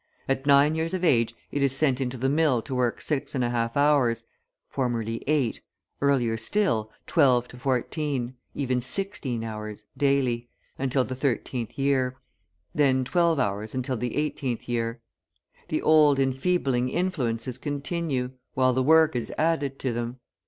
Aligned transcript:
At 0.27 0.47
nine 0.47 0.73
years 0.73 0.95
of 0.95 1.03
age 1.03 1.35
it 1.51 1.61
is 1.61 1.75
sent 1.75 2.01
into 2.01 2.17
the 2.17 2.27
mill 2.27 2.63
to 2.63 2.73
work 2.73 2.99
6.5 3.01 3.77
hours 3.77 4.23
(formerly 4.67 5.23
8, 5.27 5.61
earlier 6.01 6.37
still, 6.37 6.89
12 7.05 7.49
to 7.49 7.57
14, 7.57 8.33
even 8.55 8.81
16 8.81 9.43
hours) 9.43 9.83
daily, 9.95 10.49
until 10.79 11.03
the 11.03 11.13
thirteenth 11.15 11.77
year; 11.77 12.17
then 12.73 13.03
twelve 13.03 13.37
hours 13.39 13.75
until 13.75 13.95
the 13.95 14.15
eighteenth 14.15 14.67
year. 14.67 15.01
The 15.67 15.83
old 15.83 16.17
enfeebling 16.19 16.89
influences 16.89 17.59
continue, 17.59 18.31
while 18.55 18.73
the 18.73 18.81
work 18.81 19.15
is 19.15 19.31
added 19.37 19.77
to 19.77 19.93
them. 19.93 20.17